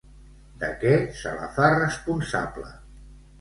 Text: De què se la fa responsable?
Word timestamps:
De 0.61 0.69
què 0.83 0.93
se 1.19 1.33
la 1.41 1.51
fa 1.59 1.69
responsable? 1.75 2.73